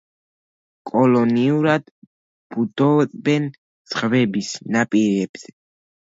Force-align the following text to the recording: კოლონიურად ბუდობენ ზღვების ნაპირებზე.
კოლონიურად 0.91 1.83
ბუდობენ 2.55 3.45
ზღვების 3.91 4.49
ნაპირებზე. 4.77 5.55